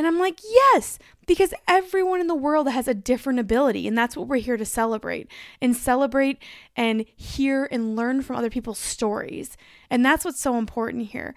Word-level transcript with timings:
And 0.00 0.06
I'm 0.06 0.18
like, 0.18 0.40
yes, 0.42 0.98
because 1.26 1.52
everyone 1.68 2.22
in 2.22 2.26
the 2.26 2.34
world 2.34 2.66
has 2.70 2.88
a 2.88 2.94
different 2.94 3.38
ability. 3.38 3.86
And 3.86 3.98
that's 3.98 4.16
what 4.16 4.28
we're 4.28 4.38
here 4.38 4.56
to 4.56 4.64
celebrate 4.64 5.30
and 5.60 5.76
celebrate 5.76 6.38
and 6.74 7.04
hear 7.16 7.68
and 7.70 7.96
learn 7.96 8.22
from 8.22 8.36
other 8.36 8.48
people's 8.48 8.78
stories. 8.78 9.58
And 9.90 10.02
that's 10.02 10.24
what's 10.24 10.40
so 10.40 10.56
important 10.56 11.08
here. 11.08 11.34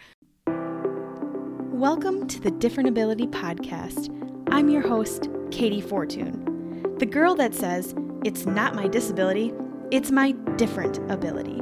Welcome 1.74 2.26
to 2.28 2.40
the 2.40 2.52
Different 2.52 2.88
Ability 2.88 3.28
Podcast. 3.28 4.08
I'm 4.50 4.70
your 4.70 4.88
host, 4.88 5.24
Katey 5.50 5.84
Fortun, 5.84 6.98
the 7.00 7.06
girl 7.06 7.36
that 7.36 7.54
says, 7.54 7.94
it's 8.24 8.46
not 8.46 8.76
my 8.76 8.88
disability, 8.88 9.52
it's 9.92 10.10
my 10.10 10.32
different 10.56 11.00
ability. 11.12 11.60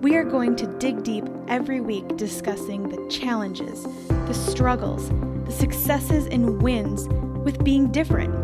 We 0.00 0.16
are 0.16 0.24
going 0.24 0.56
to 0.56 0.66
dig 0.78 1.04
deep 1.04 1.28
every 1.46 1.80
week 1.80 2.16
discussing 2.16 2.88
the 2.88 3.08
challenges, 3.08 3.84
the 4.08 4.34
struggles, 4.34 5.08
the 5.46 5.52
successes, 5.52 6.26
and 6.26 6.60
wins 6.60 7.08
with 7.44 7.64
being 7.64 7.90
different. 7.92 8.34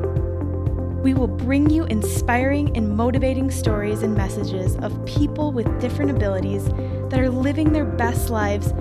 We 1.03 1.15
will 1.15 1.27
bring 1.27 1.69
you 1.69 1.85
inspiring 1.85 2.77
and 2.77 2.97
motivating 2.97 3.51
stories 3.51 4.03
and 4.03 4.15
messages 4.15 4.77
of 4.77 5.05
people 5.05 5.51
with 5.51 5.81
different 5.81 6.13
abilities 6.13 6.69
that 7.11 7.19
are 7.19 7.29
living 7.29 7.73
their 7.73 7.85
best 7.85 8.31
lives 8.31 8.73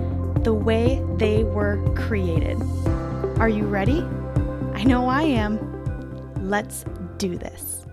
the 0.44 0.54
way 0.54 1.04
they 1.16 1.42
were 1.42 1.82
created. 1.96 2.62
Are 3.38 3.48
you 3.48 3.64
ready? 3.64 4.02
I 4.74 4.84
know 4.84 5.08
I 5.08 5.22
am. 5.22 5.58
Let's 6.48 6.84
do 7.18 7.36
this. 7.36 7.84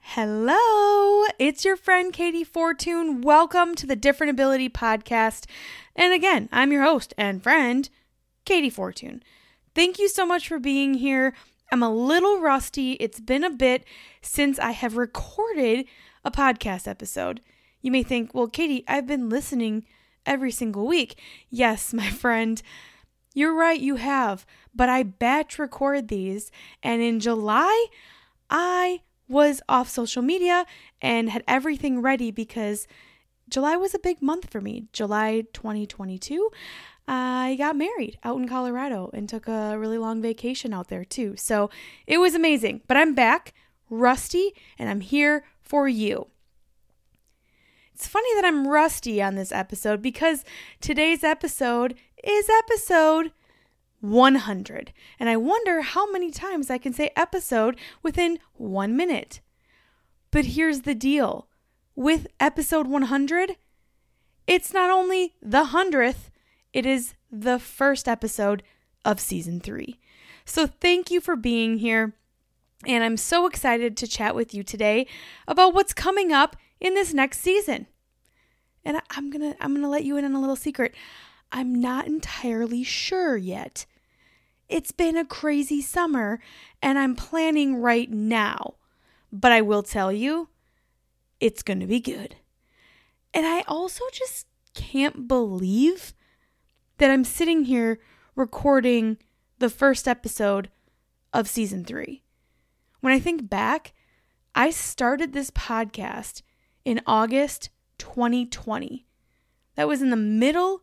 Hello, 0.00 1.24
it's 1.38 1.64
your 1.64 1.76
friend 1.76 2.12
Katey 2.12 2.46
Fortun. 2.46 3.22
Welcome 3.22 3.74
to 3.74 3.86
the 3.86 3.96
Different 3.96 4.30
Ability 4.30 4.68
Podcast. 4.68 5.46
And 5.94 6.12
again, 6.12 6.48
I'm 6.52 6.72
your 6.72 6.84
host 6.84 7.12
and 7.18 7.42
friend, 7.42 7.88
Katey 8.46 8.72
Fortun. 8.72 9.20
Thank 9.74 9.98
you 9.98 10.08
so 10.08 10.24
much 10.24 10.48
for 10.48 10.58
being 10.58 10.94
here. 10.94 11.34
I'm 11.70 11.82
a 11.82 11.90
little 11.90 12.40
rusty. 12.40 12.92
It's 12.92 13.20
been 13.20 13.44
a 13.44 13.50
bit 13.50 13.84
since 14.22 14.58
I 14.58 14.70
have 14.70 14.96
recorded 14.96 15.86
a 16.24 16.30
podcast 16.30 16.86
episode. 16.86 17.40
You 17.82 17.90
may 17.90 18.02
think, 18.02 18.32
well, 18.32 18.48
Katey, 18.48 18.84
I've 18.86 19.06
been 19.06 19.28
listening 19.28 19.84
every 20.24 20.52
single 20.52 20.86
week. 20.86 21.20
Yes, 21.50 21.92
my 22.02 22.08
friend, 22.08 22.62
you're 23.34 23.54
right, 23.54 23.80
you 23.80 23.96
have. 23.96 24.46
But 24.74 24.88
I 24.88 25.02
batch 25.02 25.58
record 25.58 26.08
these, 26.08 26.50
and 26.82 27.02
in 27.02 27.18
July, 27.20 27.86
I 28.48 29.00
was 29.28 29.60
off 29.68 29.88
social 29.88 30.22
media 30.22 30.66
and 31.02 31.30
had 31.30 31.42
everything 31.48 32.00
ready 32.00 32.30
because 32.30 32.86
July 33.48 33.76
was 33.76 33.94
a 33.94 33.98
big 33.98 34.22
month 34.22 34.50
for 34.50 34.60
me. 34.60 34.84
July 34.92 35.42
2022, 35.52 36.50
I 37.08 37.54
got 37.56 37.76
married 37.76 38.18
out 38.24 38.38
in 38.38 38.48
Colorado 38.48 39.10
and 39.12 39.28
took 39.28 39.46
a 39.46 39.78
really 39.78 39.98
long 39.98 40.20
vacation 40.20 40.74
out 40.74 40.88
there 40.88 41.04
too. 41.04 41.34
So 41.36 41.70
it 42.06 42.18
was 42.18 42.34
amazing. 42.34 42.82
But 42.86 42.96
I'm 42.96 43.14
back, 43.14 43.54
rusty, 43.88 44.52
and 44.78 44.88
I'm 44.88 45.00
here 45.00 45.44
for 45.60 45.88
you. 45.88 46.28
It's 47.94 48.08
funny 48.08 48.34
that 48.34 48.44
I'm 48.44 48.66
rusty 48.68 49.22
on 49.22 49.36
this 49.36 49.52
episode 49.52 50.02
because 50.02 50.44
today's 50.80 51.24
episode 51.24 51.94
is 52.22 52.50
episode 52.50 53.32
100. 54.00 54.92
And 55.18 55.28
I 55.28 55.36
wonder 55.36 55.82
how 55.82 56.10
many 56.10 56.30
times 56.30 56.70
I 56.70 56.78
can 56.78 56.92
say 56.92 57.10
episode 57.16 57.78
within 58.02 58.38
one 58.54 58.96
minute. 58.96 59.40
But 60.30 60.44
here's 60.46 60.82
the 60.82 60.94
deal 60.94 61.48
with 61.94 62.26
episode 62.38 62.86
100, 62.86 63.56
it's 64.46 64.72
not 64.72 64.90
only 64.90 65.34
the 65.40 65.64
100th, 65.64 66.30
it 66.76 66.84
is 66.84 67.14
the 67.32 67.58
first 67.58 68.06
episode 68.06 68.62
of 69.02 69.18
season 69.18 69.60
three. 69.60 69.98
So 70.44 70.66
thank 70.66 71.10
you 71.10 71.22
for 71.22 71.34
being 71.34 71.78
here. 71.78 72.14
And 72.86 73.02
I'm 73.02 73.16
so 73.16 73.46
excited 73.46 73.96
to 73.96 74.06
chat 74.06 74.34
with 74.34 74.52
you 74.52 74.62
today 74.62 75.06
about 75.48 75.72
what's 75.72 75.94
coming 75.94 76.32
up 76.32 76.54
in 76.78 76.92
this 76.92 77.14
next 77.14 77.40
season. 77.40 77.86
And 78.84 79.00
I'm 79.08 79.30
going 79.30 79.54
to 79.54 79.56
I'm 79.58 79.70
going 79.70 79.84
to 79.84 79.88
let 79.88 80.04
you 80.04 80.18
in 80.18 80.26
on 80.26 80.34
a 80.34 80.40
little 80.40 80.54
secret. 80.54 80.94
I'm 81.50 81.74
not 81.74 82.06
entirely 82.06 82.84
sure 82.84 83.38
yet. 83.38 83.86
It's 84.68 84.92
been 84.92 85.16
a 85.16 85.24
crazy 85.24 85.80
summer 85.80 86.40
and 86.82 86.98
I'm 86.98 87.16
planning 87.16 87.80
right 87.80 88.10
now. 88.10 88.74
But 89.32 89.50
I 89.50 89.62
will 89.62 89.82
tell 89.82 90.12
you, 90.12 90.50
it's 91.40 91.62
going 91.62 91.80
to 91.80 91.86
be 91.86 92.00
good. 92.00 92.36
And 93.32 93.46
I 93.46 93.62
also 93.66 94.04
just 94.12 94.46
can't 94.74 95.26
believe 95.26 96.12
that 96.98 97.10
I'm 97.10 97.24
sitting 97.24 97.64
here 97.64 97.98
recording 98.34 99.18
the 99.58 99.70
first 99.70 100.08
episode 100.08 100.70
of 101.32 101.48
season 101.48 101.84
three. 101.84 102.22
When 103.00 103.12
I 103.12 103.18
think 103.18 103.48
back, 103.48 103.92
I 104.54 104.70
started 104.70 105.32
this 105.32 105.50
podcast 105.50 106.42
in 106.84 107.00
August 107.06 107.70
2020. 107.98 109.06
That 109.74 109.88
was 109.88 110.00
in 110.00 110.10
the 110.10 110.16
middle 110.16 110.82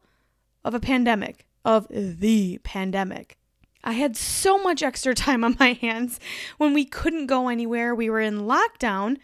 of 0.64 0.74
a 0.74 0.80
pandemic, 0.80 1.48
of 1.66 1.88
the 1.90 2.60
pandemic. 2.64 3.38
I 3.84 3.94
had 3.94 4.16
so 4.16 4.58
much 4.60 4.84
extra 4.84 5.14
time 5.16 5.44
on 5.44 5.58
my 5.60 5.74
hands 5.74 6.20
when 6.58 6.74
we 6.74 6.86
couldn't 6.86 7.28
go 7.28 7.50
anywhere. 7.50 7.94
We 7.94 8.10
were 8.10 8.22
in 8.22 8.42
lockdown. 8.42 9.18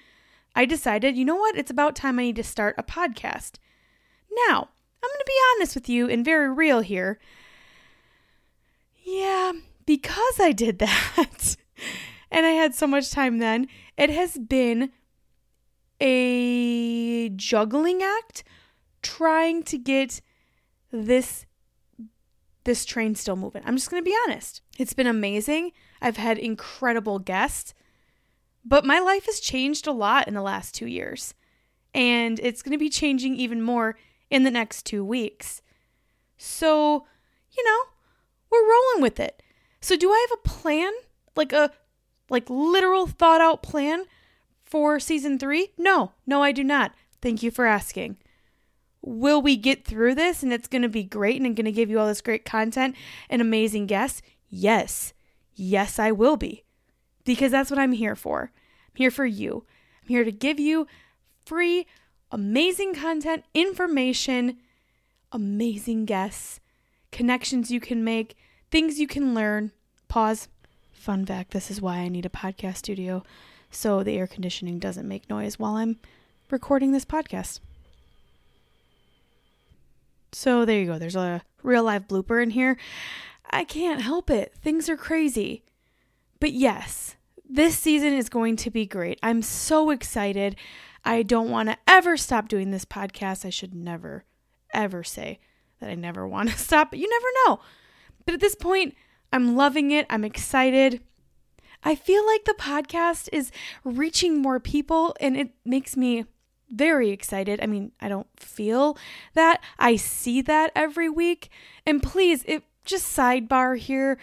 I 0.56 0.66
decided, 0.66 1.16
you 1.16 1.26
know 1.26 1.36
what? 1.36 1.58
It's 1.58 1.72
about 1.72 1.96
time 1.96 2.20
I 2.20 2.24
need 2.24 2.36
to 2.38 2.44
start 2.44 2.76
a 2.78 2.84
podcast. 2.84 3.58
Now, 4.48 4.70
I'm 5.02 5.10
going 5.10 5.20
to 5.20 5.26
be 5.26 5.34
honest 5.56 5.76
with 5.76 5.90
you 5.90 6.10
and 6.10 6.26
very 6.26 6.52
real 6.52 6.82
here. 6.82 7.20
Yeah, 9.04 9.54
because 9.86 10.40
I 10.40 10.52
did 10.52 10.80
that 10.80 11.56
and 12.32 12.46
I 12.46 12.52
had 12.52 12.76
so 12.76 12.88
much 12.88 13.12
time 13.12 13.40
then, 13.40 13.68
it 13.98 14.10
has 14.10 14.38
been 14.38 14.92
a 16.00 17.30
juggling 17.30 18.02
act 18.02 18.44
trying 19.02 19.64
to 19.64 19.78
get 19.78 20.22
this 20.92 21.46
this 22.66 22.86
train 22.86 23.16
still 23.16 23.36
moving. 23.36 23.64
I'm 23.66 23.76
just 23.76 23.90
going 23.90 24.04
to 24.04 24.10
be 24.10 24.16
honest. 24.28 24.62
It's 24.78 24.94
been 24.94 25.08
amazing. 25.08 25.72
I've 26.02 26.18
had 26.18 26.38
incredible 26.38 27.18
guests, 27.18 27.74
but 28.64 28.86
my 28.86 29.00
life 29.00 29.26
has 29.26 29.40
changed 29.40 29.88
a 29.88 29.92
lot 29.92 30.28
in 30.28 30.36
the 30.36 30.42
last 30.42 30.76
2 30.76 30.86
years. 30.86 31.34
And 31.96 32.40
it's 32.40 32.62
going 32.62 32.74
to 32.74 32.78
be 32.78 32.90
changing 32.90 33.36
even 33.36 33.64
more 33.64 33.98
in 34.30 34.44
the 34.44 34.52
next 34.52 34.86
2 34.86 35.04
weeks. 35.04 35.62
So, 36.38 37.06
you 37.52 37.64
know, 37.64 37.80
we're 38.50 38.70
rolling 38.70 39.02
with 39.02 39.20
it. 39.20 39.42
So 39.82 39.96
do 39.96 40.12
I 40.12 40.28
have 40.30 40.40
a 40.40 40.48
plan? 40.48 40.92
Like 41.36 41.54
a 41.54 41.72
like 42.30 42.50
literal 42.50 43.08
thought 43.08 43.42
out 43.42 43.64
plan 43.64 44.06
for 44.64 45.00
season 45.00 45.40
3? 45.40 45.72
No. 45.78 46.14
No, 46.26 46.44
I 46.44 46.52
do 46.52 46.64
not. 46.64 46.94
Thank 47.22 47.44
you 47.44 47.52
for 47.52 47.66
asking 47.66 48.18
will 49.02 49.42
we 49.42 49.56
get 49.56 49.86
through 49.86 50.16
this 50.16 50.44
and 50.44 50.52
it's 50.52 50.68
going 50.68 50.82
to 50.82 50.90
be 50.90 51.04
great 51.04 51.38
and 51.38 51.46
I'm 51.46 51.56
going 51.56 51.66
to 51.66 51.72
give 51.72 51.90
you 51.90 52.00
all 52.00 52.08
this 52.08 52.22
great 52.22 52.46
content 52.46 52.96
and 53.30 53.42
amazing 53.42 53.88
guests? 53.88 54.22
Yes. 54.50 55.14
Yes, 55.56 56.00
I 56.00 56.12
will 56.12 56.38
be. 56.38 56.64
Because 57.26 57.52
that's 57.52 57.70
what 57.70 57.80
I'm 57.80 57.92
here 57.92 58.16
for. 58.16 58.52
I'm 58.88 58.96
here 58.96 59.12
for 59.12 59.26
you. 59.26 59.66
I'm 60.02 60.08
here 60.08 60.24
to 60.24 60.32
give 60.32 60.60
you 60.60 60.88
free, 61.46 61.86
amazing 62.32 62.94
content, 62.94 63.44
information, 63.54 64.58
amazing 65.32 66.06
guests, 66.06 66.60
connections 67.12 67.72
you 67.72 67.80
can 67.80 68.04
make, 68.04 68.36
things 68.72 69.00
you 69.00 69.08
can 69.08 69.34
learn. 69.34 69.72
Pause. 70.08 70.48
Fun 70.92 71.26
fact 71.26 71.52
this 71.52 71.72
is 71.72 71.82
why 71.82 71.98
I 71.98 72.10
need 72.10 72.26
a 72.26 72.30
podcast 72.30 72.78
studio 72.78 73.24
so 73.72 74.04
the 74.04 74.18
air 74.18 74.28
conditioning 74.28 74.80
doesn't 74.80 75.08
make 75.08 75.30
noise 75.30 75.58
while 75.58 75.76
I'm 75.76 75.98
recording 76.50 76.92
this 76.92 77.06
podcast. 77.06 77.60
So 80.32 80.66
there 80.66 80.80
you 80.80 80.86
go. 80.86 81.00
There's 81.00 81.16
a 81.16 81.42
real 81.64 81.84
live 81.84 82.08
blooper 82.08 82.42
in 82.42 82.52
here. 82.52 82.78
I 83.50 83.64
can't 83.64 84.02
help 84.02 84.30
it. 84.30 84.54
Things 84.62 84.90
are 84.90 84.98
crazy. 84.98 85.64
But 86.40 86.52
yes, 86.52 87.16
this 87.50 87.78
season 87.78 88.14
is 88.14 88.30
going 88.30 88.56
to 88.58 88.70
be 88.70 88.86
great. 88.86 89.20
I'm 89.24 89.42
so 89.42 89.90
excited. 89.90 90.56
I 91.04 91.24
don't 91.24 91.50
want 91.50 91.70
to 91.70 91.78
ever 91.88 92.18
stop 92.18 92.48
doing 92.48 92.72
this 92.72 92.86
podcast. 92.86 93.46
I 93.46 93.50
should 93.50 93.74
never, 93.74 94.26
ever 94.74 95.04
say 95.04 95.40
that 95.80 95.90
I 95.90 95.96
never 95.96 96.28
want 96.28 96.50
to 96.50 96.58
stop, 96.58 96.92
but 96.92 97.00
you 97.00 97.10
never 97.10 97.28
know. 97.46 97.60
But 98.26 98.36
at 98.36 98.42
this 98.42 98.56
point, 98.56 98.96
I'm 99.32 99.56
loving 99.56 99.92
it. 99.92 100.06
I'm 100.10 100.24
excited. 100.24 101.02
I 101.84 101.96
feel 101.96 102.26
like 102.26 102.44
the 102.44 102.56
podcast 102.60 103.30
is 103.32 103.52
reaching 103.84 104.42
more 104.42 104.60
people 104.60 105.16
and 105.22 105.38
it 105.38 105.52
makes 105.66 105.96
me 105.96 106.26
very 106.70 107.10
excited. 107.10 107.60
I 107.62 107.66
mean, 107.66 107.92
I 108.00 108.10
don't 108.10 108.28
feel 108.38 108.98
that. 109.34 109.62
I 109.78 109.96
see 109.96 110.42
that 110.42 110.72
every 110.76 111.10
week. 111.10 111.50
And 111.86 112.04
please, 112.04 112.44
if 112.48 112.64
just 112.86 113.16
sidebar 113.16 113.78
here, 113.78 114.18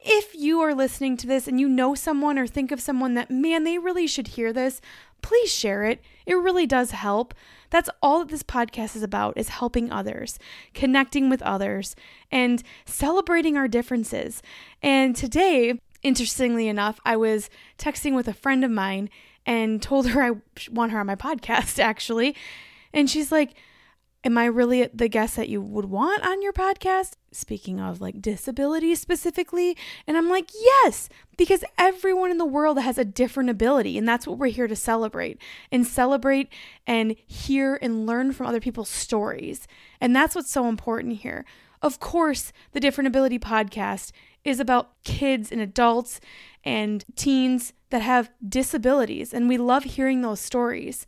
if 0.00 0.34
you 0.34 0.60
are 0.60 0.74
listening 0.74 1.16
to 1.18 1.26
this 1.26 1.46
and 1.46 1.60
you 1.60 1.68
know 1.68 1.94
someone 1.94 2.38
or 2.38 2.46
think 2.46 2.72
of 2.72 2.80
someone 2.80 3.14
that 3.14 3.30
man, 3.30 3.64
they 3.64 3.78
really 3.78 4.06
should 4.06 4.28
hear 4.28 4.52
this, 4.52 4.80
please 5.22 5.52
share 5.52 5.84
it. 5.84 6.00
It 6.26 6.34
really 6.34 6.66
does 6.66 6.90
help. 6.90 7.34
That's 7.70 7.88
all 8.02 8.18
that 8.18 8.28
this 8.28 8.42
podcast 8.42 8.96
is 8.96 9.02
about 9.02 9.36
is 9.36 9.48
helping 9.48 9.90
others, 9.90 10.38
connecting 10.74 11.30
with 11.30 11.40
others, 11.42 11.96
and 12.30 12.62
celebrating 12.84 13.56
our 13.56 13.68
differences. 13.68 14.42
And 14.82 15.16
today, 15.16 15.80
interestingly 16.02 16.68
enough, 16.68 17.00
I 17.04 17.16
was 17.16 17.48
texting 17.78 18.14
with 18.14 18.28
a 18.28 18.34
friend 18.34 18.64
of 18.64 18.70
mine 18.70 19.08
and 19.46 19.80
told 19.80 20.08
her 20.08 20.22
I 20.22 20.32
want 20.70 20.92
her 20.92 21.00
on 21.00 21.06
my 21.06 21.16
podcast 21.16 21.78
actually. 21.78 22.36
And 22.92 23.08
she's 23.08 23.32
like, 23.32 23.54
Am 24.24 24.38
I 24.38 24.44
really 24.44 24.88
the 24.94 25.08
guest 25.08 25.34
that 25.34 25.48
you 25.48 25.60
would 25.60 25.86
want 25.86 26.24
on 26.24 26.42
your 26.42 26.52
podcast? 26.52 27.14
Speaking 27.32 27.80
of 27.80 28.00
like 28.00 28.22
disability 28.22 28.94
specifically. 28.94 29.76
And 30.06 30.16
I'm 30.16 30.28
like, 30.30 30.50
yes, 30.54 31.08
because 31.36 31.64
everyone 31.76 32.30
in 32.30 32.38
the 32.38 32.44
world 32.44 32.78
has 32.78 32.98
a 32.98 33.04
different 33.04 33.50
ability. 33.50 33.98
And 33.98 34.06
that's 34.06 34.26
what 34.26 34.38
we're 34.38 34.46
here 34.46 34.68
to 34.68 34.76
celebrate 34.76 35.38
and 35.72 35.84
celebrate 35.84 36.48
and 36.86 37.16
hear 37.26 37.80
and 37.82 38.06
learn 38.06 38.32
from 38.32 38.46
other 38.46 38.60
people's 38.60 38.88
stories. 38.88 39.66
And 40.00 40.14
that's 40.14 40.36
what's 40.36 40.52
so 40.52 40.68
important 40.68 41.18
here. 41.18 41.44
Of 41.82 41.98
course, 41.98 42.52
the 42.70 42.80
Different 42.80 43.08
Ability 43.08 43.40
podcast 43.40 44.12
is 44.44 44.60
about 44.60 45.02
kids 45.02 45.50
and 45.50 45.60
adults 45.60 46.20
and 46.62 47.04
teens 47.16 47.72
that 47.90 48.02
have 48.02 48.30
disabilities. 48.46 49.34
And 49.34 49.48
we 49.48 49.58
love 49.58 49.82
hearing 49.82 50.20
those 50.20 50.38
stories. 50.38 51.06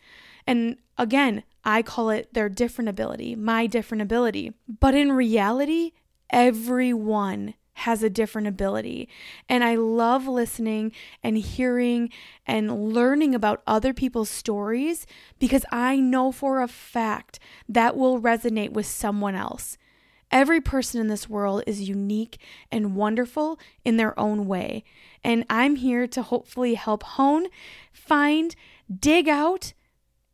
And 0.48 0.78
again, 0.98 1.44
I 1.64 1.82
call 1.82 2.10
it 2.10 2.34
their 2.34 2.48
different 2.48 2.88
ability, 2.88 3.34
my 3.34 3.66
different 3.66 4.02
ability. 4.02 4.52
But 4.68 4.94
in 4.94 5.12
reality, 5.12 5.92
everyone 6.30 7.54
has 7.78 8.02
a 8.02 8.10
different 8.10 8.46
ability. 8.46 9.08
And 9.48 9.64
I 9.64 9.74
love 9.74 10.26
listening 10.26 10.92
and 11.22 11.36
hearing 11.36 12.10
and 12.46 12.92
learning 12.92 13.34
about 13.34 13.62
other 13.66 13.92
people's 13.92 14.30
stories 14.30 15.06
because 15.38 15.64
I 15.72 15.96
know 15.96 16.30
for 16.30 16.60
a 16.60 16.68
fact 16.68 17.38
that 17.68 17.96
will 17.96 18.20
resonate 18.20 18.72
with 18.72 18.86
someone 18.86 19.34
else. 19.34 19.76
Every 20.30 20.60
person 20.60 21.00
in 21.00 21.08
this 21.08 21.28
world 21.28 21.62
is 21.66 21.88
unique 21.88 22.38
and 22.70 22.96
wonderful 22.96 23.58
in 23.84 23.96
their 23.96 24.18
own 24.18 24.46
way. 24.46 24.84
And 25.22 25.44
I'm 25.48 25.76
here 25.76 26.06
to 26.08 26.22
hopefully 26.22 26.74
help 26.74 27.02
hone, 27.02 27.46
find, 27.92 28.54
dig 29.00 29.28
out, 29.28 29.74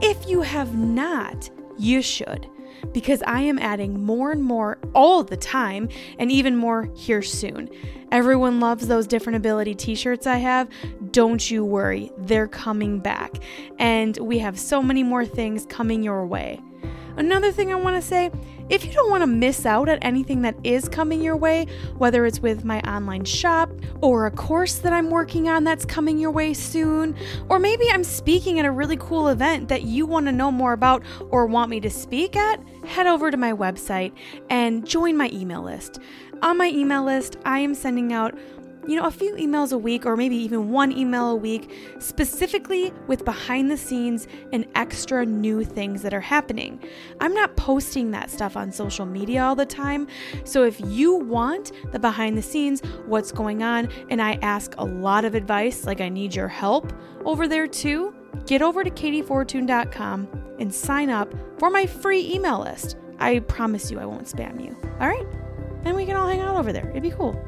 If 0.01 0.27
you 0.27 0.41
have 0.41 0.75
not, 0.75 1.49
you 1.77 2.01
should 2.01 2.47
because 2.91 3.23
I 3.25 3.41
am 3.41 3.59
adding 3.59 4.03
more 4.03 4.31
and 4.31 4.43
more 4.43 4.77
all 4.93 5.23
the 5.23 5.37
time 5.37 5.89
and 6.19 6.31
even 6.31 6.55
more 6.55 6.89
here 6.95 7.21
soon. 7.21 7.69
Everyone 8.11 8.59
loves 8.59 8.87
those 8.87 9.07
different 9.07 9.37
ability 9.37 9.73
t 9.75 9.95
shirts 9.95 10.27
I 10.27 10.37
have. 10.37 10.69
Don't 11.11 11.49
you 11.49 11.65
worry, 11.65 12.11
they're 12.17 12.47
coming 12.47 12.99
back. 12.99 13.35
And 13.79 14.17
we 14.17 14.39
have 14.39 14.59
so 14.59 14.81
many 14.83 15.03
more 15.03 15.25
things 15.25 15.65
coming 15.65 16.03
your 16.03 16.25
way. 16.25 16.59
Another 17.15 17.51
thing 17.51 17.71
I 17.71 17.75
want 17.75 17.95
to 17.95 18.01
say 18.01 18.31
if 18.69 18.85
you 18.85 18.91
don't 18.93 19.09
want 19.09 19.21
to 19.21 19.27
miss 19.27 19.65
out 19.65 19.89
at 19.89 19.99
anything 20.01 20.41
that 20.43 20.55
is 20.63 20.87
coming 20.87 21.21
your 21.21 21.35
way, 21.35 21.67
whether 21.97 22.25
it's 22.25 22.39
with 22.39 22.63
my 22.63 22.79
online 22.81 23.25
shop 23.25 23.69
or 24.01 24.25
a 24.25 24.31
course 24.31 24.75
that 24.75 24.93
I'm 24.93 25.09
working 25.09 25.49
on 25.49 25.63
that's 25.63 25.85
coming 25.85 26.17
your 26.17 26.31
way 26.31 26.53
soon, 26.53 27.15
or 27.49 27.59
maybe 27.59 27.89
I'm 27.91 28.03
speaking 28.03 28.59
at 28.59 28.65
a 28.65 28.71
really 28.71 28.97
cool 28.97 29.27
event 29.27 29.67
that 29.67 29.83
you 29.83 30.05
want 30.05 30.27
to 30.27 30.31
know 30.31 30.51
more 30.51 30.73
about 30.73 31.03
or 31.29 31.45
want 31.45 31.69
me 31.69 31.81
to 31.81 31.89
speak 31.89 32.35
at, 32.35 32.61
head 32.85 33.05
over 33.05 33.29
to 33.29 33.37
my 33.37 33.51
website 33.51 34.13
and 34.49 34.87
join 34.87 35.17
my 35.17 35.29
email 35.33 35.61
list. 35.61 35.99
On 36.41 36.57
my 36.57 36.69
email 36.69 37.03
list, 37.03 37.37
I 37.45 37.59
am 37.59 37.75
sending 37.75 38.11
out 38.11 38.37
you 38.87 38.95
know, 38.95 39.05
a 39.05 39.11
few 39.11 39.35
emails 39.35 39.71
a 39.71 39.77
week 39.77 40.05
or 40.05 40.15
maybe 40.17 40.35
even 40.35 40.69
one 40.69 40.91
email 40.91 41.29
a 41.29 41.35
week, 41.35 41.71
specifically 41.99 42.93
with 43.07 43.25
behind 43.25 43.71
the 43.71 43.77
scenes 43.77 44.27
and 44.51 44.65
extra 44.75 45.25
new 45.25 45.63
things 45.63 46.01
that 46.01 46.13
are 46.13 46.21
happening. 46.21 46.81
I'm 47.21 47.33
not 47.33 47.55
posting 47.55 48.11
that 48.11 48.29
stuff 48.29 48.57
on 48.57 48.71
social 48.71 49.05
media 49.05 49.43
all 49.43 49.55
the 49.55 49.65
time. 49.65 50.07
So 50.43 50.63
if 50.63 50.79
you 50.85 51.15
want 51.15 51.71
the 51.91 51.99
behind 51.99 52.37
the 52.37 52.41
scenes, 52.41 52.81
what's 53.05 53.31
going 53.31 53.63
on, 53.63 53.89
and 54.09 54.21
I 54.21 54.33
ask 54.41 54.75
a 54.77 54.85
lot 54.85 55.25
of 55.25 55.35
advice, 55.35 55.85
like 55.85 56.01
I 56.01 56.09
need 56.09 56.35
your 56.35 56.47
help 56.47 56.91
over 57.25 57.47
there 57.47 57.67
too, 57.67 58.13
get 58.45 58.61
over 58.61 58.83
to 58.83 58.89
kateyfortun.com 58.89 60.27
and 60.59 60.73
sign 60.73 61.09
up 61.09 61.33
for 61.57 61.69
my 61.69 61.85
free 61.85 62.33
email 62.33 62.59
list. 62.59 62.97
I 63.19 63.39
promise 63.39 63.89
you 63.89 63.99
I 63.99 64.05
won't 64.05 64.25
spam 64.25 64.63
you. 64.63 64.75
All 64.99 65.07
right? 65.07 65.25
And 65.85 65.95
we 65.95 66.05
can 66.05 66.15
all 66.15 66.27
hang 66.27 66.41
out 66.41 66.55
over 66.55 66.71
there. 66.73 66.89
It'd 66.89 67.03
be 67.03 67.11
cool. 67.11 67.41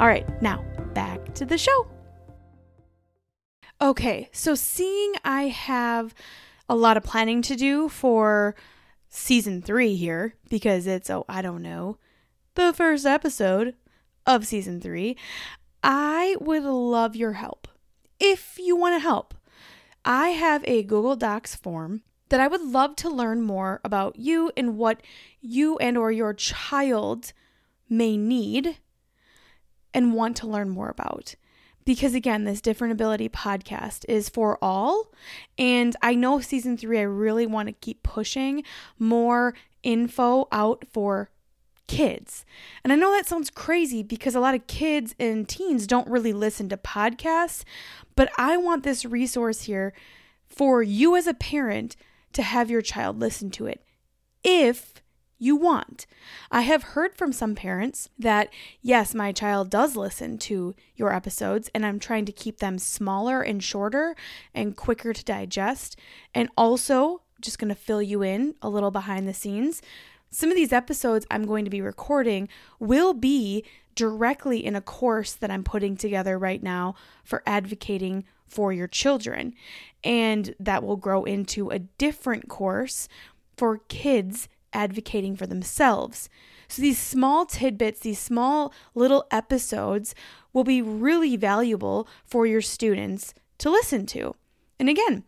All 0.00 0.06
right, 0.06 0.26
now 0.40 0.64
back 0.94 1.34
to 1.34 1.44
the 1.44 1.58
show. 1.58 1.88
Okay, 3.80 4.28
so 4.32 4.54
seeing 4.54 5.14
I 5.24 5.48
have 5.48 6.14
a 6.68 6.76
lot 6.76 6.96
of 6.96 7.02
planning 7.02 7.42
to 7.42 7.56
do 7.56 7.88
for 7.88 8.54
season 9.08 9.60
three 9.60 9.96
here, 9.96 10.34
because 10.48 10.86
it's, 10.86 11.10
oh, 11.10 11.24
I 11.28 11.42
don't 11.42 11.62
know, 11.62 11.98
the 12.54 12.72
first 12.72 13.06
episode 13.06 13.74
of 14.24 14.46
season 14.46 14.80
three, 14.80 15.16
I 15.82 16.36
would 16.40 16.62
love 16.62 17.16
your 17.16 17.32
help. 17.32 17.66
If 18.20 18.56
you 18.56 18.76
want 18.76 18.94
to 18.94 19.00
help, 19.00 19.34
I 20.04 20.28
have 20.28 20.62
a 20.68 20.84
Google 20.84 21.16
Docs 21.16 21.56
form 21.56 22.02
that 22.28 22.38
I 22.38 22.46
would 22.46 22.62
love 22.62 22.94
to 22.96 23.10
learn 23.10 23.42
more 23.42 23.80
about 23.84 24.16
you 24.16 24.52
and 24.56 24.76
what 24.76 25.02
you 25.40 25.76
and 25.78 25.98
or 25.98 26.12
your 26.12 26.34
child 26.34 27.32
may 27.88 28.16
need 28.16 28.78
and 29.94 30.14
want 30.14 30.36
to 30.38 30.46
learn 30.46 30.68
more 30.68 30.88
about. 30.88 31.34
Because 31.84 32.14
again, 32.14 32.44
this 32.44 32.60
Different 32.60 32.92
Ability 32.92 33.30
podcast 33.30 34.04
is 34.08 34.28
for 34.28 34.58
all. 34.62 35.10
And 35.56 35.96
I 36.02 36.14
know 36.14 36.40
season 36.40 36.76
three, 36.76 36.98
I 36.98 37.02
really 37.02 37.46
want 37.46 37.68
to 37.68 37.72
keep 37.72 38.02
pushing 38.02 38.62
more 38.98 39.54
info 39.82 40.48
out 40.52 40.84
for 40.92 41.30
kids. 41.86 42.44
And 42.84 42.92
I 42.92 42.96
know 42.96 43.10
that 43.12 43.26
sounds 43.26 43.50
crazy 43.50 44.02
because 44.02 44.34
a 44.34 44.40
lot 44.40 44.54
of 44.54 44.66
kids 44.66 45.14
and 45.18 45.48
teens 45.48 45.86
don't 45.86 46.08
really 46.08 46.32
listen 46.32 46.68
to 46.68 46.76
podcasts, 46.76 47.64
but 48.14 48.30
I 48.36 48.56
want 48.58 48.84
this 48.84 49.04
resource 49.04 49.62
here 49.62 49.94
for 50.46 50.82
you 50.82 51.16
as 51.16 51.26
a 51.26 51.34
parent 51.34 51.96
to 52.34 52.42
have 52.42 52.70
your 52.70 52.82
child 52.82 53.18
listen 53.18 53.50
to 53.52 53.66
it 53.66 53.82
if 54.44 54.94
you 55.38 55.56
want. 55.56 56.06
I 56.50 56.62
have 56.62 56.82
heard 56.82 57.14
from 57.14 57.32
some 57.32 57.54
parents 57.54 58.08
that, 58.18 58.52
yes, 58.82 59.14
my 59.14 59.32
child 59.32 59.70
does 59.70 59.96
listen 59.96 60.38
to 60.38 60.74
your 60.96 61.14
episodes, 61.14 61.70
and 61.74 61.86
I'm 61.86 61.98
trying 61.98 62.24
to 62.26 62.32
keep 62.32 62.58
them 62.58 62.78
smaller 62.78 63.40
and 63.42 63.62
shorter 63.62 64.16
and 64.52 64.76
quicker 64.76 65.12
to 65.12 65.24
digest. 65.24 65.96
And 66.34 66.48
also, 66.56 67.22
just 67.40 67.58
going 67.58 67.68
to 67.68 67.74
fill 67.74 68.02
you 68.02 68.22
in 68.22 68.54
a 68.60 68.68
little 68.68 68.90
behind 68.90 69.28
the 69.28 69.34
scenes. 69.34 69.80
Some 70.30 70.50
of 70.50 70.56
these 70.56 70.72
episodes 70.72 71.26
I'm 71.30 71.46
going 71.46 71.64
to 71.64 71.70
be 71.70 71.80
recording 71.80 72.48
will 72.78 73.14
be 73.14 73.64
directly 73.94 74.64
in 74.64 74.76
a 74.76 74.80
course 74.80 75.32
that 75.34 75.50
I'm 75.50 75.64
putting 75.64 75.96
together 75.96 76.38
right 76.38 76.62
now 76.62 76.94
for 77.24 77.42
advocating 77.46 78.24
for 78.46 78.72
your 78.72 78.88
children. 78.88 79.54
And 80.04 80.54
that 80.60 80.82
will 80.82 80.96
grow 80.96 81.24
into 81.24 81.70
a 81.70 81.78
different 81.78 82.48
course 82.48 83.08
for 83.56 83.78
kids 83.88 84.48
advocating 84.72 85.36
for 85.36 85.46
themselves. 85.46 86.28
So 86.68 86.82
these 86.82 86.98
small 86.98 87.46
tidbits, 87.46 88.00
these 88.00 88.18
small 88.18 88.72
little 88.94 89.26
episodes 89.30 90.14
will 90.52 90.64
be 90.64 90.82
really 90.82 91.36
valuable 91.36 92.06
for 92.24 92.46
your 92.46 92.60
students 92.60 93.32
to 93.58 93.70
listen 93.70 94.06
to. 94.06 94.34
And 94.78 94.88
again, 94.88 95.24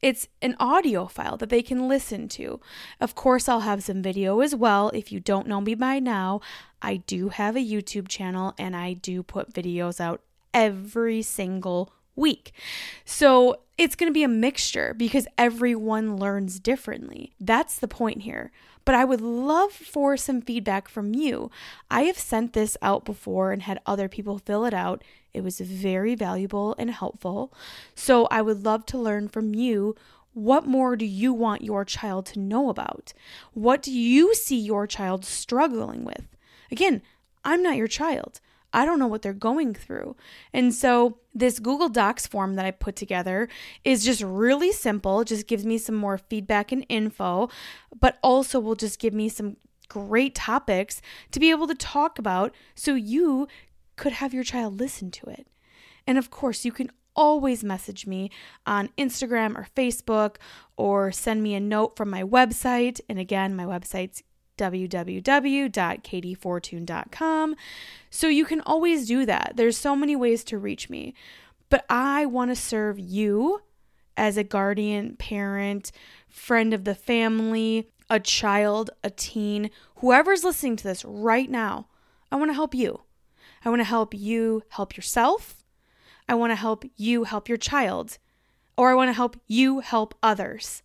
it's 0.00 0.26
an 0.40 0.56
audio 0.58 1.06
file 1.06 1.36
that 1.36 1.48
they 1.48 1.62
can 1.62 1.88
listen 1.88 2.26
to. 2.30 2.60
Of 3.00 3.14
course, 3.14 3.48
I'll 3.48 3.60
have 3.60 3.84
some 3.84 4.02
video 4.02 4.40
as 4.40 4.54
well. 4.54 4.90
If 4.92 5.12
you 5.12 5.20
don't 5.20 5.46
know 5.46 5.60
me 5.60 5.76
by 5.76 6.00
now, 6.00 6.40
I 6.80 6.96
do 6.96 7.28
have 7.28 7.54
a 7.54 7.60
YouTube 7.60 8.08
channel 8.08 8.54
and 8.58 8.74
I 8.74 8.94
do 8.94 9.22
put 9.22 9.52
videos 9.52 10.00
out 10.00 10.22
every 10.52 11.22
single 11.22 11.92
week. 12.16 12.52
So 13.04 13.60
it's 13.78 13.94
going 13.94 14.10
to 14.10 14.14
be 14.14 14.22
a 14.22 14.28
mixture 14.28 14.94
because 14.94 15.26
everyone 15.38 16.16
learns 16.16 16.60
differently. 16.60 17.32
That's 17.40 17.78
the 17.78 17.88
point 17.88 18.22
here. 18.22 18.50
But 18.84 18.94
I 18.94 19.04
would 19.04 19.20
love 19.20 19.72
for 19.72 20.16
some 20.16 20.40
feedback 20.40 20.88
from 20.88 21.14
you. 21.14 21.50
I 21.90 22.02
have 22.02 22.18
sent 22.18 22.52
this 22.52 22.76
out 22.82 23.04
before 23.04 23.52
and 23.52 23.62
had 23.62 23.80
other 23.86 24.08
people 24.08 24.38
fill 24.38 24.64
it 24.64 24.74
out. 24.74 25.04
It 25.32 25.44
was 25.44 25.60
very 25.60 26.14
valuable 26.14 26.74
and 26.78 26.90
helpful. 26.90 27.52
So 27.94 28.26
I 28.26 28.42
would 28.42 28.64
love 28.64 28.84
to 28.86 28.98
learn 28.98 29.28
from 29.28 29.54
you. 29.54 29.94
What 30.34 30.66
more 30.66 30.96
do 30.96 31.04
you 31.04 31.32
want 31.32 31.62
your 31.62 31.84
child 31.84 32.26
to 32.26 32.40
know 32.40 32.70
about? 32.70 33.12
What 33.52 33.82
do 33.82 33.92
you 33.92 34.34
see 34.34 34.58
your 34.58 34.86
child 34.86 35.24
struggling 35.24 36.04
with? 36.04 36.26
Again, 36.70 37.02
I'm 37.44 37.62
not 37.62 37.76
your 37.76 37.88
child. 37.88 38.40
I 38.72 38.84
don't 38.84 38.98
know 38.98 39.06
what 39.06 39.22
they're 39.22 39.32
going 39.32 39.74
through. 39.74 40.16
And 40.52 40.74
so, 40.74 41.18
this 41.34 41.58
Google 41.58 41.88
Docs 41.88 42.26
form 42.26 42.54
that 42.56 42.66
I 42.66 42.70
put 42.70 42.96
together 42.96 43.48
is 43.84 44.04
just 44.04 44.22
really 44.22 44.72
simple, 44.72 45.24
just 45.24 45.46
gives 45.46 45.64
me 45.64 45.78
some 45.78 45.94
more 45.94 46.18
feedback 46.18 46.72
and 46.72 46.84
info, 46.88 47.48
but 47.98 48.18
also 48.22 48.60
will 48.60 48.74
just 48.74 48.98
give 48.98 49.14
me 49.14 49.28
some 49.28 49.56
great 49.88 50.34
topics 50.34 51.02
to 51.30 51.40
be 51.40 51.50
able 51.50 51.66
to 51.66 51.74
talk 51.74 52.18
about 52.18 52.54
so 52.74 52.94
you 52.94 53.46
could 53.96 54.12
have 54.12 54.32
your 54.32 54.44
child 54.44 54.80
listen 54.80 55.10
to 55.10 55.26
it. 55.26 55.46
And 56.06 56.18
of 56.18 56.30
course, 56.30 56.64
you 56.64 56.72
can 56.72 56.90
always 57.14 57.62
message 57.62 58.06
me 58.06 58.30
on 58.66 58.88
Instagram 58.98 59.56
or 59.56 59.66
Facebook 59.76 60.36
or 60.76 61.12
send 61.12 61.42
me 61.42 61.54
a 61.54 61.60
note 61.60 61.96
from 61.96 62.10
my 62.10 62.22
website. 62.22 63.00
And 63.08 63.18
again, 63.18 63.54
my 63.54 63.64
website's 63.64 64.22
www.kateyfortun.com. 64.58 67.56
So 68.10 68.28
you 68.28 68.44
can 68.44 68.60
always 68.62 69.06
do 69.06 69.24
that. 69.26 69.52
There's 69.56 69.76
so 69.76 69.94
many 69.96 70.16
ways 70.16 70.44
to 70.44 70.58
reach 70.58 70.90
me. 70.90 71.14
But 71.68 71.84
I 71.88 72.26
want 72.26 72.50
to 72.50 72.56
serve 72.56 72.98
you 72.98 73.62
as 74.16 74.36
a 74.36 74.44
guardian, 74.44 75.16
parent, 75.16 75.92
friend 76.28 76.74
of 76.74 76.84
the 76.84 76.94
family, 76.94 77.88
a 78.10 78.20
child, 78.20 78.90
a 79.02 79.10
teen, 79.10 79.70
whoever's 79.96 80.44
listening 80.44 80.76
to 80.76 80.84
this 80.84 81.04
right 81.04 81.50
now. 81.50 81.88
I 82.30 82.36
want 82.36 82.50
to 82.50 82.54
help 82.54 82.74
you. 82.74 83.00
I 83.64 83.70
want 83.70 83.80
to 83.80 83.84
help 83.84 84.12
you 84.12 84.64
help 84.68 84.96
yourself. 84.96 85.64
I 86.28 86.34
want 86.34 86.50
to 86.50 86.56
help 86.56 86.84
you 86.96 87.24
help 87.24 87.48
your 87.48 87.58
child. 87.58 88.18
Or 88.76 88.90
I 88.90 88.94
want 88.94 89.08
to 89.08 89.14
help 89.14 89.38
you 89.46 89.80
help 89.80 90.14
others. 90.22 90.82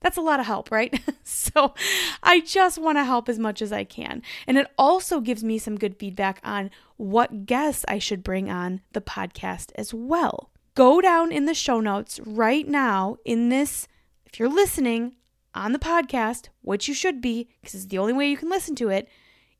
That's 0.00 0.16
a 0.16 0.22
lot 0.22 0.40
of 0.40 0.46
help, 0.46 0.70
right? 0.70 0.98
so 1.24 1.74
I 2.22 2.40
just 2.40 2.78
want 2.78 2.96
to 2.96 3.04
help 3.04 3.28
as 3.28 3.38
much 3.38 3.60
as 3.60 3.72
I 3.72 3.84
can. 3.84 4.22
And 4.46 4.56
it 4.56 4.66
also 4.78 5.20
gives 5.20 5.44
me 5.44 5.58
some 5.58 5.76
good 5.76 5.96
feedback 5.96 6.40
on 6.42 6.70
what 6.96 7.46
guests 7.46 7.84
I 7.86 7.98
should 7.98 8.24
bring 8.24 8.50
on 8.50 8.80
the 8.92 9.02
podcast 9.02 9.72
as 9.74 9.92
well. 9.92 10.50
Go 10.74 11.00
down 11.00 11.32
in 11.32 11.44
the 11.44 11.54
show 11.54 11.80
notes 11.80 12.18
right 12.24 12.66
now 12.66 13.16
in 13.24 13.50
this, 13.50 13.88
if 14.24 14.38
you're 14.38 14.48
listening 14.48 15.16
on 15.54 15.72
the 15.72 15.78
podcast, 15.78 16.48
which 16.62 16.88
you 16.88 16.94
should 16.94 17.20
be, 17.20 17.48
because 17.60 17.74
it's 17.74 17.86
the 17.86 17.98
only 17.98 18.12
way 18.12 18.28
you 18.28 18.36
can 18.36 18.48
listen 18.48 18.74
to 18.76 18.88
it. 18.88 19.08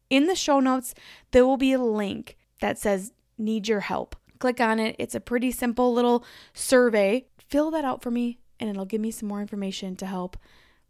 In 0.09 0.27
the 0.27 0.35
show 0.35 0.61
notes, 0.61 0.95
there 1.33 1.45
will 1.45 1.57
be 1.57 1.73
a 1.73 1.83
link 1.83 2.37
that 2.61 2.79
says 2.79 3.13
Need 3.37 3.69
Your 3.69 3.81
Help. 3.81 4.17
Click 4.39 4.61
on 4.61 4.81
it. 4.81 4.97
It's 4.99 5.15
a 5.15 5.21
pretty 5.21 5.51
simple 5.51 5.93
little 5.93 6.25
survey. 6.55 7.27
Fill 7.49 7.71
that 7.73 7.85
out 7.85 8.03
for 8.03 8.11
me 8.11 8.39
and 8.61 8.71
it'll 8.71 8.85
give 8.85 9.01
me 9.01 9.11
some 9.11 9.29
more 9.29 9.41
information 9.41 9.97
to 9.97 10.07
help 10.07 10.37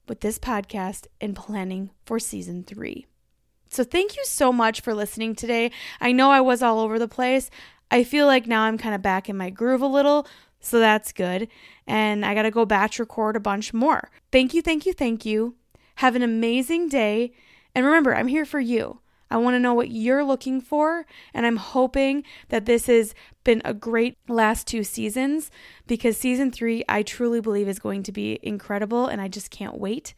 with 0.09 0.21
this 0.21 0.39
podcast 0.39 1.07
and 1.21 1.37
planning 1.37 1.91
for 2.05 2.19
season 2.19 2.65
three. 2.65 3.07
So, 3.71 3.85
thank 3.85 4.17
you 4.17 4.25
so 4.25 4.53
much 4.53 4.81
for 4.81 4.93
listening 4.93 5.37
today. 5.37 5.71
I 6.01 6.11
know 6.11 6.31
I 6.33 6.41
was 6.41 6.61
all 6.61 6.81
over 6.81 6.99
the 6.99 7.09
place. 7.09 7.49
I 7.91 8.03
feel 8.05 8.27
like 8.27 8.47
now 8.47 8.63
I'm 8.63 8.77
kind 8.77 8.95
of 8.95 9.03
back 9.03 9.29
in 9.29 9.37
my 9.37 9.51
groove 9.51 9.81
a 9.81 9.87
little, 9.87 10.27
so 10.61 10.81
that's 10.81 11.13
good. 11.13 11.49
And 11.87 12.27
I 12.27 12.35
got 12.35 12.43
to 12.43 12.51
go 12.51 12.67
batch 12.67 12.99
record 12.99 13.37
a 13.37 13.41
bunch 13.41 13.73
more. 13.73 14.11
Thank 14.33 14.55
you, 14.55 14.63
thank 14.63 14.87
you, 14.87 14.93
thank 14.93 15.25
you. 15.25 15.55
Have 15.97 16.17
an 16.17 16.23
amazing 16.23 16.89
day. 16.89 17.33
And 17.75 17.87
remember, 17.87 18.15
I'm 18.15 18.29
here 18.29 18.45
for 18.45 18.61
you. 18.61 19.01
I 19.31 19.37
want 19.37 19.55
to 19.55 19.61
know 19.61 19.75
what 19.75 19.91
you're 19.91 20.25
looking 20.25 20.61
for. 20.61 21.07
And 21.33 21.47
I'm 21.47 21.57
hoping 21.57 22.25
that 22.49 22.67
this 22.67 22.87
has 22.87 23.15
been 23.45 23.63
a 23.65 23.73
great 23.73 24.17
last 24.29 24.67
two 24.67 24.83
seasons 24.83 25.51
because 25.87 26.17
season 26.17 26.51
three, 26.51 26.85
I 26.89 27.03
truly 27.03 27.41
believe, 27.41 27.69
is 27.69 27.79
going 27.79 28.03
to 28.05 28.13
be 28.13 28.39
incredible. 28.43 29.07
And 29.07 29.21
I 29.21 29.29
just 29.29 29.51
can't 29.51 29.79
wait. 29.79 30.15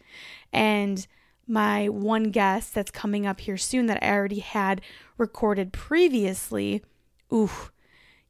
And 0.52 1.06
my 1.46 1.88
one 1.88 2.30
guest 2.30 2.74
that's 2.74 2.90
coming 2.90 3.26
up 3.26 3.40
here 3.40 3.56
soon 3.56 3.86
that 3.86 4.02
I 4.02 4.10
already 4.10 4.40
had 4.40 4.80
recorded 5.18 5.72
previously, 5.72 6.82
ooh, 7.32 7.50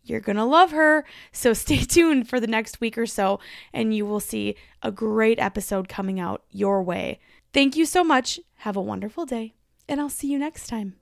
you're 0.02 0.20
going 0.20 0.36
to 0.36 0.44
love 0.44 0.72
her. 0.72 1.04
So 1.30 1.52
stay 1.54 1.78
tuned 1.78 2.28
for 2.28 2.40
the 2.40 2.46
next 2.46 2.80
week 2.80 2.98
or 2.98 3.06
so, 3.06 3.38
and 3.72 3.94
you 3.94 4.06
will 4.06 4.20
see 4.20 4.56
a 4.82 4.90
great 4.90 5.38
episode 5.38 5.88
coming 5.88 6.18
out 6.18 6.42
your 6.50 6.82
way. 6.82 7.20
Thank 7.52 7.76
you 7.76 7.86
so 7.86 8.02
much. 8.02 8.40
Have 8.56 8.76
a 8.76 8.82
wonderful 8.82 9.26
day 9.26 9.54
and 9.88 10.00
I'll 10.00 10.08
see 10.08 10.28
you 10.28 10.38
next 10.38 10.68
time. 10.68 10.96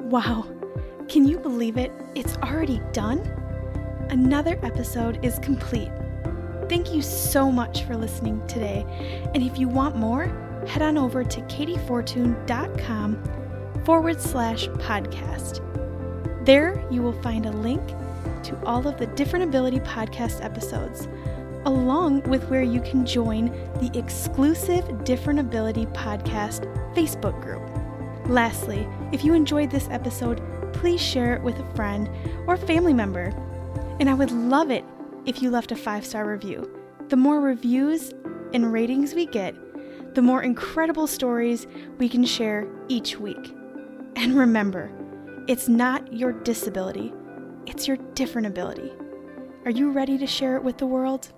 Wow, 0.00 0.46
can 1.08 1.26
you 1.26 1.38
believe 1.38 1.76
it? 1.76 1.92
It's 2.14 2.36
already 2.38 2.80
done? 2.92 3.18
Another 4.10 4.58
episode 4.64 5.24
is 5.24 5.38
complete. 5.38 5.90
Thank 6.68 6.94
you 6.94 7.02
so 7.02 7.50
much 7.50 7.84
for 7.84 7.96
listening 7.96 8.46
today. 8.46 8.84
And 9.34 9.42
if 9.42 9.58
you 9.58 9.68
want 9.68 9.96
more, 9.96 10.26
head 10.66 10.82
on 10.82 10.98
over 10.98 11.24
to 11.24 11.40
kateyfortun.com 11.42 13.22
forward 13.84 14.20
slash 14.20 14.68
podcast. 14.68 15.64
There 16.44 16.84
you 16.90 17.02
will 17.02 17.20
find 17.22 17.46
a 17.46 17.52
link 17.52 17.86
to 18.44 18.56
all 18.64 18.86
of 18.86 18.98
the 18.98 19.06
Different 19.06 19.44
Ability 19.44 19.80
podcast 19.80 20.44
episodes 20.44 21.08
along 21.66 22.22
with 22.22 22.48
where 22.48 22.62
you 22.62 22.80
can 22.80 23.04
join 23.04 23.46
the 23.80 23.90
exclusive 23.98 25.04
Different 25.04 25.40
Ability 25.40 25.86
Podcast 25.86 26.64
Facebook 26.94 27.40
group. 27.42 27.62
Lastly, 28.28 28.88
if 29.12 29.24
you 29.24 29.34
enjoyed 29.34 29.70
this 29.70 29.88
episode, 29.90 30.40
please 30.72 31.00
share 31.00 31.34
it 31.34 31.42
with 31.42 31.58
a 31.58 31.74
friend 31.74 32.08
or 32.46 32.56
family 32.56 32.94
member. 32.94 33.32
And 33.98 34.08
I 34.08 34.14
would 34.14 34.30
love 34.30 34.70
it 34.70 34.84
if 35.26 35.42
you 35.42 35.50
left 35.50 35.72
a 35.72 35.76
five 35.76 36.06
star 36.06 36.26
review. 36.26 36.70
The 37.08 37.16
more 37.16 37.40
reviews 37.40 38.12
and 38.54 38.72
ratings 38.72 39.14
we 39.14 39.26
get, 39.26 39.54
the 40.14 40.22
more 40.22 40.42
incredible 40.42 41.06
stories 41.06 41.66
we 41.98 42.08
can 42.08 42.24
share 42.24 42.66
each 42.88 43.18
week. 43.18 43.54
And 44.16 44.36
remember, 44.36 44.90
it's 45.46 45.68
not 45.68 46.12
your 46.12 46.32
disability, 46.32 47.12
it's 47.66 47.86
your 47.86 47.96
different 48.14 48.46
ability. 48.46 48.92
Are 49.64 49.70
you 49.70 49.90
ready 49.90 50.16
to 50.18 50.26
share 50.26 50.56
it 50.56 50.64
with 50.64 50.78
the 50.78 50.86
world? 50.86 51.32